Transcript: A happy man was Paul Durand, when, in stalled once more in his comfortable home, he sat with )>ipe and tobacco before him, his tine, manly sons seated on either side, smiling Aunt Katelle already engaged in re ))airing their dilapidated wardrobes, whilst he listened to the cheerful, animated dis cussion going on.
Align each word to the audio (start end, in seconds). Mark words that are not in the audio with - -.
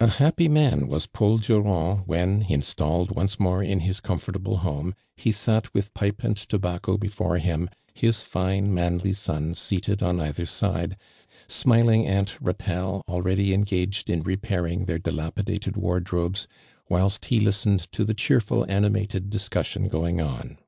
A 0.00 0.08
happy 0.10 0.48
man 0.48 0.88
was 0.88 1.06
Paul 1.06 1.38
Durand, 1.38 2.02
when, 2.08 2.42
in 2.48 2.60
stalled 2.60 3.12
once 3.12 3.38
more 3.38 3.62
in 3.62 3.78
his 3.78 4.00
comfortable 4.00 4.56
home, 4.56 4.96
he 5.16 5.30
sat 5.30 5.72
with 5.72 5.94
)>ipe 5.94 6.24
and 6.24 6.36
tobacco 6.36 6.98
before 6.98 7.38
him, 7.38 7.70
his 7.94 8.28
tine, 8.28 8.74
manly 8.74 9.12
sons 9.12 9.60
seated 9.60 10.02
on 10.02 10.18
either 10.20 10.44
side, 10.44 10.96
smiling 11.46 12.04
Aunt 12.04 12.36
Katelle 12.42 13.04
already 13.06 13.54
engaged 13.54 14.10
in 14.10 14.24
re 14.24 14.36
))airing 14.38 14.86
their 14.86 14.98
dilapidated 14.98 15.76
wardrobes, 15.76 16.48
whilst 16.88 17.26
he 17.26 17.38
listened 17.38 17.86
to 17.92 18.04
the 18.04 18.14
cheerful, 18.14 18.66
animated 18.68 19.30
dis 19.30 19.48
cussion 19.48 19.88
going 19.88 20.20
on. 20.20 20.58